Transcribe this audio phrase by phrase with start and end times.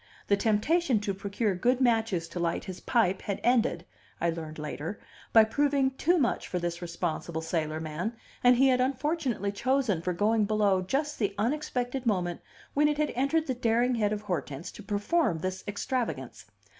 [0.29, 3.85] The temptation to procure good matches to light his pipe had ended
[4.19, 4.99] (I learned later)
[5.31, 10.13] by proving too much for this responsible sailor man, and he had unfortunately chosen for
[10.13, 12.41] going below just the unexpected moment
[12.73, 16.45] when it had entered the daring head of Hortense to perform this extravagance.